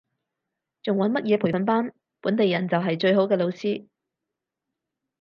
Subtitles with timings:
[0.81, 3.85] 仲揾乜嘢培訓班，本地人就係最好嘅老師